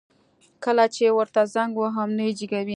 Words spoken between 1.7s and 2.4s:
وهم نه يي